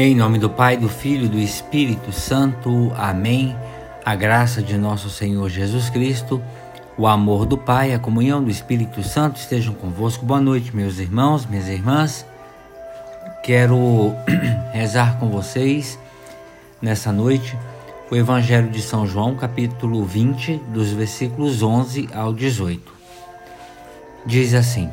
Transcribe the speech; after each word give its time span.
Em 0.00 0.14
nome 0.14 0.38
do 0.38 0.48
Pai, 0.48 0.76
do 0.76 0.88
Filho 0.88 1.24
e 1.24 1.28
do 1.28 1.40
Espírito 1.40 2.12
Santo. 2.12 2.92
Amém. 2.96 3.56
A 4.04 4.14
graça 4.14 4.62
de 4.62 4.78
nosso 4.78 5.10
Senhor 5.10 5.48
Jesus 5.48 5.90
Cristo, 5.90 6.40
o 6.96 7.04
amor 7.04 7.44
do 7.44 7.58
Pai, 7.58 7.92
a 7.92 7.98
comunhão 7.98 8.40
do 8.40 8.48
Espírito 8.48 9.02
Santo 9.02 9.40
estejam 9.40 9.74
convosco. 9.74 10.24
Boa 10.24 10.40
noite, 10.40 10.74
meus 10.74 11.00
irmãos, 11.00 11.46
minhas 11.46 11.66
irmãs. 11.66 12.24
Quero 13.42 14.14
rezar 14.72 15.18
com 15.18 15.30
vocês 15.30 15.98
nessa 16.80 17.10
noite 17.10 17.58
o 18.08 18.14
Evangelho 18.14 18.70
de 18.70 18.80
São 18.80 19.04
João, 19.04 19.34
capítulo 19.34 20.04
20, 20.04 20.62
dos 20.68 20.92
versículos 20.92 21.60
11 21.60 22.08
ao 22.14 22.32
18. 22.32 22.92
Diz 24.24 24.54
assim: 24.54 24.92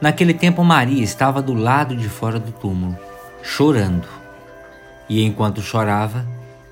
Naquele 0.00 0.32
tempo, 0.32 0.62
Maria 0.62 1.02
estava 1.02 1.42
do 1.42 1.54
lado 1.54 1.96
de 1.96 2.08
fora 2.08 2.38
do 2.38 2.52
túmulo 2.52 2.96
chorando. 3.42 4.08
E 5.08 5.22
enquanto 5.22 5.60
chorava, 5.60 6.26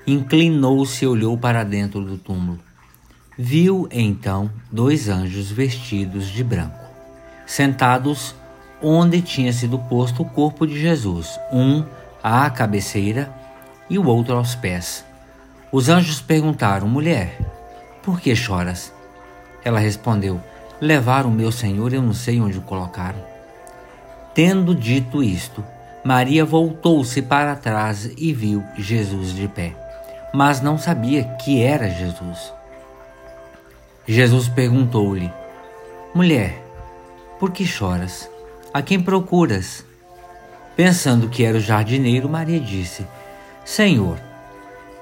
inclinou-se 0.07 1.03
e 1.03 1.07
olhou 1.07 1.37
para 1.37 1.63
dentro 1.63 2.01
do 2.01 2.17
túmulo. 2.17 2.59
Viu 3.37 3.87
então 3.91 4.49
dois 4.71 5.09
anjos 5.09 5.51
vestidos 5.51 6.27
de 6.27 6.43
branco, 6.43 6.79
sentados 7.45 8.35
onde 8.81 9.21
tinha 9.21 9.53
sido 9.53 9.77
posto 9.77 10.23
o 10.23 10.29
corpo 10.29 10.65
de 10.65 10.79
Jesus, 10.79 11.39
um 11.51 11.85
à 12.23 12.49
cabeceira 12.49 13.33
e 13.89 13.97
o 13.97 14.07
outro 14.07 14.35
aos 14.35 14.55
pés. 14.55 15.05
Os 15.71 15.89
anjos 15.89 16.21
perguntaram: 16.21 16.87
Mulher, 16.87 17.39
por 18.03 18.19
que 18.19 18.35
choras? 18.35 18.93
Ela 19.63 19.79
respondeu: 19.79 20.41
Levaram 20.79 21.29
o 21.29 21.33
meu 21.33 21.51
Senhor, 21.51 21.93
eu 21.93 22.01
não 22.01 22.13
sei 22.13 22.41
onde 22.41 22.57
o 22.57 22.61
colocaram. 22.61 23.19
Tendo 24.33 24.73
dito 24.73 25.23
isto, 25.23 25.63
Maria 26.03 26.43
voltou-se 26.43 27.21
para 27.21 27.55
trás 27.55 28.11
e 28.17 28.33
viu 28.33 28.63
Jesus 28.75 29.35
de 29.35 29.47
pé, 29.47 29.75
mas 30.33 30.59
não 30.59 30.77
sabia 30.77 31.23
que 31.23 31.61
era 31.61 31.89
Jesus. 31.89 32.51
Jesus 34.07 34.47
perguntou-lhe: 34.47 35.31
Mulher, 36.13 36.59
por 37.39 37.51
que 37.51 37.65
choras? 37.65 38.29
A 38.73 38.81
quem 38.81 38.99
procuras? 38.99 39.85
Pensando 40.75 41.29
que 41.29 41.43
era 41.43 41.57
o 41.57 41.61
jardineiro, 41.61 42.27
Maria 42.27 42.59
disse: 42.59 43.05
Senhor, 43.63 44.19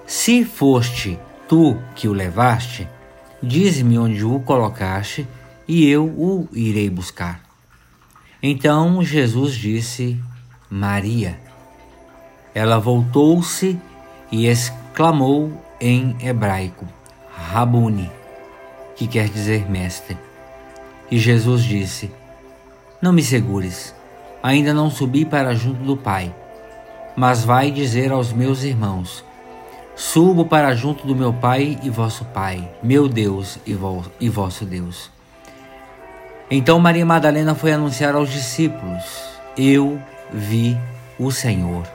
se 0.06 0.44
foste 0.44 1.18
tu 1.48 1.78
que 1.96 2.10
o 2.10 2.14
levaste, 2.14 2.88
dize-me 3.42 3.98
onde 3.98 4.26
o 4.26 4.40
colocaste 4.42 5.26
e 5.66 5.88
eu 5.88 6.06
o 6.06 6.50
irei 6.52 6.90
buscar. 6.90 7.42
Então 8.44 9.02
Jesus 9.04 9.54
disse 9.54 10.20
Maria. 10.70 11.40
Ela 12.54 12.78
voltou-se 12.78 13.80
e 14.32 14.46
exclamou 14.48 15.52
em 15.82 16.16
hebraico: 16.22 16.86
Rabuni, 17.32 18.12
que 18.96 19.08
quer 19.08 19.30
dizer 19.30 19.70
mestre. 19.70 20.18
E 21.10 21.18
Jesus 21.18 21.64
disse: 21.64 22.12
Não 23.02 23.12
me 23.12 23.24
segures, 23.24 23.96
ainda 24.44 24.74
não 24.74 24.92
subi 24.92 25.26
para 25.26 25.56
junto 25.56 25.82
do 25.84 25.98
Pai, 25.98 26.34
mas 27.16 27.44
vai 27.44 27.72
dizer 27.72 28.12
aos 28.12 28.32
meus 28.32 28.64
irmãos: 28.64 29.24
Subo 29.96 30.46
para 30.46 30.76
junto 30.76 31.08
do 31.08 31.16
meu 31.16 31.34
Pai 31.34 31.80
e 31.82 31.90
vosso 31.90 32.26
Pai, 32.26 32.70
meu 32.84 33.10
Deus 33.10 33.58
e, 33.66 33.74
vo 33.74 34.06
e 34.20 34.30
vosso 34.30 34.66
Deus. 34.66 35.10
Então 36.52 36.80
Maria 36.80 37.06
Madalena 37.06 37.56
foi 37.56 37.74
anunciar 37.74 38.16
aos 38.16 38.30
discípulos: 38.30 39.04
Eu 39.58 40.00
vi 40.32 40.78
o 41.18 41.32
Senhor. 41.32 41.88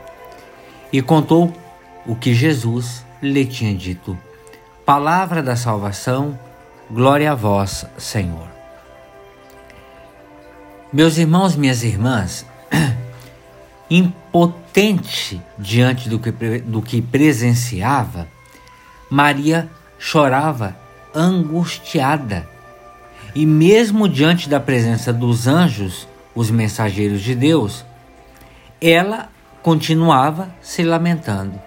E 0.92 1.00
contou 1.02 1.52
o 2.06 2.14
que 2.14 2.34
Jesus 2.34 3.04
lhe 3.22 3.44
tinha 3.44 3.74
dito. 3.74 4.16
Palavra 4.84 5.42
da 5.42 5.56
salvação, 5.56 6.38
glória 6.90 7.32
a 7.32 7.34
vós, 7.34 7.86
Senhor. 7.96 8.48
Meus 10.92 11.18
irmãos, 11.18 11.56
minhas 11.56 11.82
irmãs, 11.82 12.46
impotente 13.90 15.40
diante 15.58 16.08
do 16.08 16.18
que, 16.18 16.30
do 16.60 16.82
que 16.82 17.02
presenciava, 17.02 18.28
Maria 19.10 19.68
chorava 19.98 20.76
angustiada. 21.14 22.48
E 23.34 23.46
mesmo 23.46 24.08
diante 24.08 24.48
da 24.48 24.60
presença 24.60 25.12
dos 25.12 25.46
anjos, 25.46 26.06
os 26.34 26.50
mensageiros 26.50 27.22
de 27.22 27.34
Deus, 27.34 27.84
ela 28.90 29.30
continuava 29.62 30.50
se 30.60 30.82
lamentando. 30.82 31.58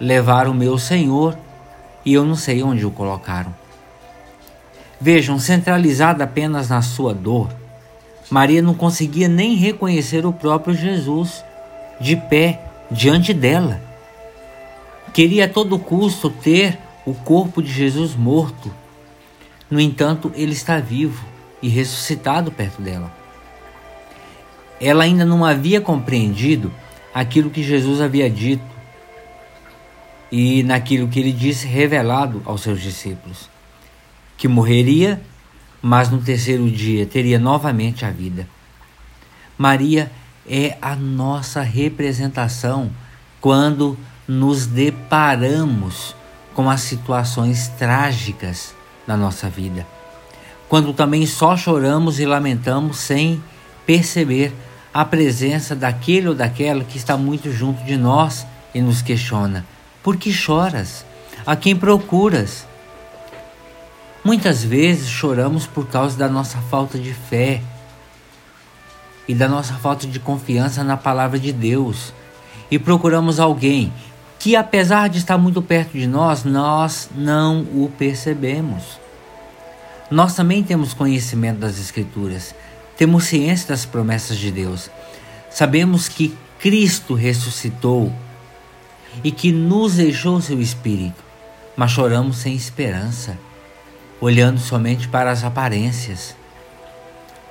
Levaram 0.00 0.52
o 0.52 0.54
meu 0.54 0.78
senhor 0.78 1.36
e 2.04 2.14
eu 2.14 2.24
não 2.24 2.36
sei 2.36 2.62
onde 2.62 2.86
o 2.86 2.90
colocaram. 2.90 3.52
Vejam, 5.00 5.40
centralizada 5.40 6.22
apenas 6.22 6.68
na 6.68 6.80
sua 6.80 7.12
dor, 7.12 7.52
Maria 8.30 8.62
não 8.62 8.74
conseguia 8.74 9.26
nem 9.26 9.56
reconhecer 9.56 10.24
o 10.24 10.32
próprio 10.32 10.72
Jesus 10.72 11.44
de 12.00 12.14
pé 12.14 12.60
diante 12.88 13.34
dela. 13.34 13.80
Queria 15.12 15.46
a 15.46 15.48
todo 15.48 15.78
custo 15.80 16.30
ter 16.30 16.78
o 17.04 17.12
corpo 17.12 17.60
de 17.60 17.72
Jesus 17.72 18.14
morto. 18.14 18.72
No 19.68 19.80
entanto, 19.80 20.30
ele 20.36 20.52
está 20.52 20.78
vivo 20.78 21.26
e 21.60 21.68
ressuscitado 21.68 22.52
perto 22.52 22.80
dela 22.80 23.21
ela 24.82 25.04
ainda 25.04 25.24
não 25.24 25.44
havia 25.44 25.80
compreendido 25.80 26.72
aquilo 27.14 27.50
que 27.50 27.62
Jesus 27.62 28.00
havia 28.00 28.28
dito 28.28 28.64
e 30.30 30.64
naquilo 30.64 31.06
que 31.06 31.20
ele 31.20 31.30
disse 31.30 31.68
revelado 31.68 32.42
aos 32.44 32.62
seus 32.62 32.80
discípulos: 32.80 33.48
que 34.36 34.48
morreria, 34.48 35.22
mas 35.80 36.10
no 36.10 36.20
terceiro 36.20 36.68
dia 36.68 37.06
teria 37.06 37.38
novamente 37.38 38.04
a 38.04 38.10
vida. 38.10 38.48
Maria 39.56 40.10
é 40.48 40.76
a 40.82 40.96
nossa 40.96 41.62
representação 41.62 42.90
quando 43.40 43.96
nos 44.26 44.66
deparamos 44.66 46.16
com 46.54 46.68
as 46.68 46.80
situações 46.80 47.68
trágicas 47.68 48.74
da 49.06 49.16
nossa 49.16 49.48
vida. 49.48 49.86
Quando 50.68 50.92
também 50.92 51.24
só 51.26 51.56
choramos 51.56 52.18
e 52.18 52.26
lamentamos 52.26 52.96
sem 52.96 53.42
perceber 53.86 54.52
a 54.92 55.04
presença 55.04 55.74
daquele 55.74 56.28
ou 56.28 56.34
daquela 56.34 56.84
que 56.84 56.98
está 56.98 57.16
muito 57.16 57.50
junto 57.50 57.82
de 57.84 57.96
nós 57.96 58.46
e 58.74 58.80
nos 58.80 59.02
questiona: 59.02 59.64
por 60.02 60.16
que 60.16 60.32
choras? 60.32 61.04
A 61.46 61.56
quem 61.56 61.74
procuras? 61.74 62.66
Muitas 64.24 64.62
vezes 64.62 65.08
choramos 65.08 65.66
por 65.66 65.88
causa 65.88 66.16
da 66.16 66.28
nossa 66.28 66.58
falta 66.58 66.96
de 66.96 67.12
fé 67.12 67.60
e 69.26 69.34
da 69.34 69.48
nossa 69.48 69.74
falta 69.74 70.06
de 70.06 70.20
confiança 70.20 70.84
na 70.84 70.96
palavra 70.96 71.38
de 71.38 71.52
Deus 71.52 72.12
e 72.70 72.78
procuramos 72.78 73.40
alguém 73.40 73.92
que, 74.38 74.56
apesar 74.56 75.08
de 75.08 75.18
estar 75.18 75.36
muito 75.38 75.60
perto 75.60 75.92
de 75.92 76.06
nós, 76.06 76.44
nós 76.44 77.10
não 77.14 77.60
o 77.60 77.92
percebemos. 77.98 79.00
Nós 80.10 80.34
também 80.34 80.62
temos 80.62 80.94
conhecimento 80.94 81.58
das 81.58 81.78
Escrituras, 81.78 82.54
temos 82.96 83.24
ciência 83.24 83.68
das 83.68 83.84
promessas 83.84 84.38
de 84.38 84.50
Deus. 84.50 84.90
Sabemos 85.50 86.08
que 86.08 86.36
Cristo 86.58 87.14
ressuscitou 87.14 88.12
e 89.22 89.30
que 89.30 89.52
nos 89.52 89.94
deixou 89.94 90.40
seu 90.40 90.60
Espírito, 90.60 91.22
mas 91.76 91.90
choramos 91.90 92.38
sem 92.38 92.54
esperança, 92.54 93.36
olhando 94.20 94.60
somente 94.60 95.08
para 95.08 95.30
as 95.30 95.44
aparências. 95.44 96.36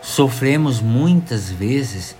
Sofremos 0.01 0.79
muitas 0.81 1.49
vezes 1.49 2.15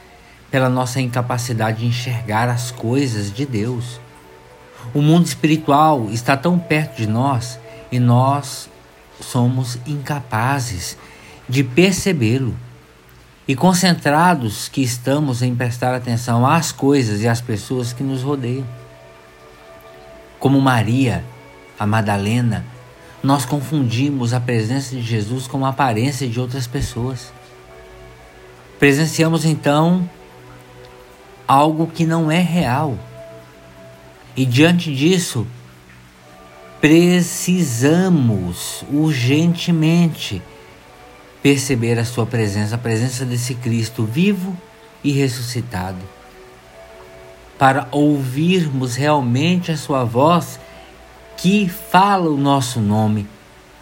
pela 0.52 0.70
nossa 0.70 1.00
incapacidade 1.00 1.80
de 1.80 1.86
enxergar 1.86 2.50
as 2.50 2.72
coisas 2.72 3.34
de 3.34 3.46
Deus. 3.46 4.00
O 4.94 5.02
mundo 5.02 5.26
espiritual 5.26 6.10
está 6.12 6.36
tão 6.36 6.60
perto 6.60 6.98
de 6.98 7.08
nós 7.08 7.58
e 7.92 8.00
nós 8.00 8.70
somos 9.22 9.78
incapazes 9.88 10.98
de 11.48 11.64
percebê-lo 11.64 12.56
e 13.48 13.56
concentrados 13.56 14.70
que 14.70 14.82
estamos 14.82 15.42
em 15.42 15.56
prestar 15.56 15.96
atenção 15.96 16.46
às 16.46 16.72
coisas 16.72 17.22
e 17.22 17.28
às 17.28 17.42
pessoas 17.42 17.92
que 17.92 18.04
nos 18.04 18.22
rodeiam. 18.22 18.66
Como 20.40 20.62
Maria, 20.62 21.24
a 21.78 21.86
Madalena, 21.86 22.66
nós 23.24 23.46
confundimos 23.46 24.34
a 24.34 24.40
presença 24.40 24.96
de 24.96 25.02
Jesus 25.02 25.48
com 25.48 25.66
a 25.66 25.70
aparência 25.70 26.28
de 26.28 26.40
outras 26.40 26.68
pessoas. 26.68 27.34
Presenciamos 28.80 29.46
então 29.46 30.10
algo 31.48 31.88
que 31.88 32.06
não 32.06 32.32
é 32.32 32.40
real. 32.40 32.98
E 34.36 34.46
diante 34.46 34.96
disso, 34.96 35.46
precisamos 36.80 38.84
urgentemente 38.92 40.42
perceber 41.42 41.98
a 42.00 42.06
sua 42.06 42.26
presença, 42.26 42.76
a 42.76 42.78
presença 42.78 43.26
desse 43.26 43.56
Cristo 43.56 44.04
vivo 44.06 44.56
e 45.04 45.12
ressuscitado. 45.12 46.00
para 47.58 47.88
ouvirmos 47.92 48.96
realmente 48.96 49.72
a 49.72 49.78
Sua 49.78 50.04
voz 50.04 50.60
que 51.38 51.70
fala 51.70 52.28
o 52.28 52.36
nosso 52.36 52.80
nome 52.80 53.28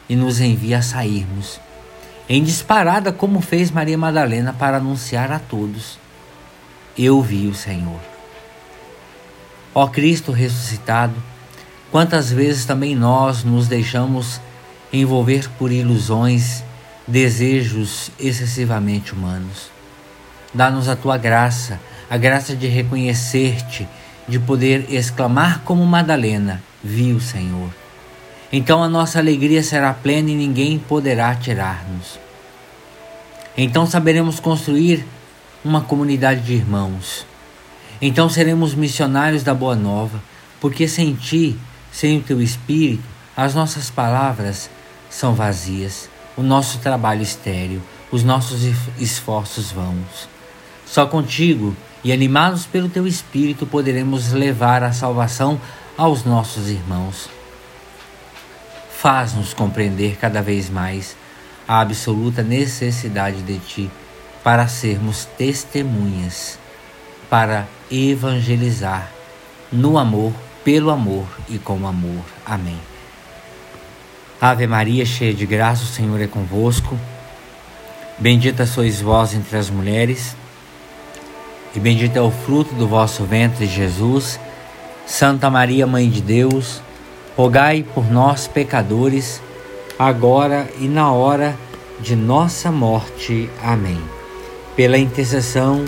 e 0.09 0.17
nos 0.17 0.41
envia 0.41 0.79
a 0.79 0.81
sairmos 0.81 1.61
em 2.29 2.43
disparada, 2.43 3.11
como 3.11 3.41
fez 3.41 3.71
Maria 3.71 3.97
Madalena 3.97 4.53
para 4.53 4.77
anunciar 4.77 5.31
a 5.31 5.39
todos: 5.39 5.97
Eu 6.95 7.21
vi 7.23 7.47
o 7.47 7.55
Senhor. 7.55 7.99
Ó 9.73 9.87
Cristo 9.87 10.31
ressuscitado, 10.31 11.15
quantas 11.91 12.31
vezes 12.31 12.65
também 12.65 12.95
nós 12.95 13.43
nos 13.43 13.67
deixamos 13.67 14.39
envolver 14.93 15.49
por 15.57 15.71
ilusões, 15.71 16.63
desejos 17.09 18.11
excessivamente 18.19 19.13
humanos. 19.13 19.71
Dá-nos 20.53 20.87
a 20.87 20.95
tua 20.95 21.17
graça, 21.17 21.79
a 22.09 22.17
graça 22.17 22.55
de 22.55 22.67
reconhecer-te, 22.67 23.87
de 24.27 24.39
poder 24.39 24.85
exclamar 24.93 25.61
como 25.65 25.85
Madalena: 25.85 26.61
Vi 26.83 27.11
o 27.11 27.19
Senhor. 27.19 27.69
Então 28.51 28.83
a 28.83 28.89
nossa 28.89 29.19
alegria 29.19 29.63
será 29.63 29.93
plena 29.93 30.29
e 30.29 30.35
ninguém 30.35 30.77
poderá 30.77 31.35
tirar-nos. 31.35 32.19
Então 33.57 33.85
saberemos 33.85 34.39
construir 34.39 35.05
uma 35.65 35.81
comunidade 35.81 36.41
de 36.41 36.53
irmãos. 36.53 37.25
Então 38.01 38.29
seremos 38.29 38.73
missionários 38.73 39.43
da 39.43 39.53
Boa 39.53 39.75
Nova, 39.75 40.21
porque 40.61 40.87
sem 40.87 41.13
ti, 41.15 41.57
sem 41.91 42.19
o 42.19 42.21
teu 42.21 42.41
Espírito, 42.41 43.03
as 43.35 43.53
nossas 43.53 43.89
palavras 43.89 44.69
são 45.09 45.33
vazias, 45.33 46.09
o 46.39 46.43
nosso 46.43 46.79
trabalho 46.79 47.21
estéril, 47.21 47.81
os 48.09 48.23
nossos 48.23 48.61
esforços 48.97 49.73
vãos. 49.73 50.29
Só 50.85 51.05
contigo 51.05 51.75
e 52.01 52.13
animados 52.13 52.65
pelo 52.65 52.87
teu 52.87 53.05
Espírito 53.05 53.65
poderemos 53.65 54.31
levar 54.31 54.81
a 54.81 54.93
salvação 54.93 55.59
aos 55.97 56.23
nossos 56.23 56.69
irmãos. 56.69 57.29
Faz-nos 58.89 59.53
compreender 59.53 60.15
cada 60.15 60.41
vez 60.41 60.69
mais 60.69 61.13
a 61.67 61.81
absoluta 61.81 62.41
necessidade 62.41 63.41
de 63.41 63.59
Ti 63.59 63.91
para 64.41 64.65
sermos 64.69 65.25
testemunhas, 65.37 66.57
para 67.29 67.67
evangelizar 67.91 69.11
no 69.69 69.97
amor, 69.97 70.31
pelo 70.63 70.89
amor 70.89 71.27
e 71.49 71.57
com 71.57 71.85
amor. 71.85 72.23
Amém. 72.45 72.79
Ave 74.41 74.65
Maria, 74.67 75.05
cheia 75.05 75.33
de 75.33 75.45
graça, 75.45 75.83
o 75.83 75.87
Senhor 75.87 76.21
é 76.21 76.27
convosco. 76.27 76.97
Bendita 78.17 78.65
sois 78.65 79.01
vós 79.01 79.33
entre 79.33 79.57
as 79.57 79.69
mulheres, 79.69 80.33
e 81.75 81.79
bendito 81.79 82.15
é 82.15 82.21
o 82.21 82.31
fruto 82.31 82.73
do 82.75 82.87
vosso 82.87 83.25
ventre, 83.25 83.65
Jesus. 83.65 84.39
Santa 85.05 85.49
Maria, 85.49 85.85
Mãe 85.85 86.09
de 86.09 86.21
Deus, 86.21 86.81
rogai 87.35 87.83
por 87.93 88.09
nós, 88.09 88.47
pecadores, 88.47 89.41
agora 89.97 90.69
e 90.79 90.87
na 90.87 91.11
hora 91.11 91.53
de 91.99 92.15
nossa 92.15 92.71
morte. 92.71 93.49
Amém. 93.61 93.99
Pela 94.73 94.97
intercessão 94.97 95.83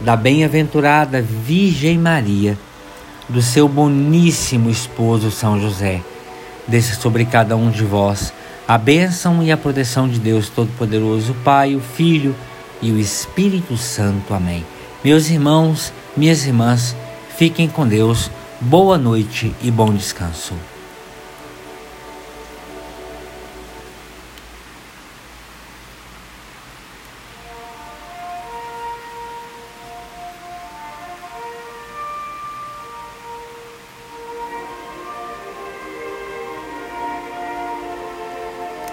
da 0.00 0.16
bem-aventurada 0.16 1.20
Virgem 1.20 1.98
Maria, 1.98 2.58
do 3.28 3.42
seu 3.42 3.68
boníssimo 3.68 4.70
esposo 4.70 5.30
São 5.30 5.60
José, 5.60 6.00
desça 6.66 7.00
sobre 7.00 7.24
cada 7.24 7.56
um 7.56 7.70
de 7.70 7.84
vós 7.84 8.32
a 8.70 8.78
bênção 8.78 9.42
e 9.42 9.50
a 9.50 9.56
proteção 9.56 10.08
de 10.08 10.20
Deus 10.20 10.48
Todo-Poderoso, 10.48 11.34
Pai, 11.42 11.74
o 11.74 11.80
Filho 11.80 12.36
e 12.80 12.92
o 12.92 12.98
Espírito 13.00 13.76
Santo. 13.76 14.32
Amém. 14.32 14.64
Meus 15.04 15.28
irmãos, 15.28 15.92
minhas 16.16 16.46
irmãs, 16.46 16.94
fiquem 17.36 17.66
com 17.66 17.84
Deus. 17.84 18.30
Boa 18.60 18.96
noite 18.96 19.52
e 19.60 19.72
bom 19.72 19.92
descanso. 19.92 20.54